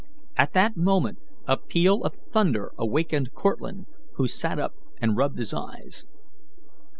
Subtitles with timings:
[0.35, 3.85] At that moment a peal of thunder awakened Cortlandt,
[4.15, 6.07] who sat up and rubbed his eyes.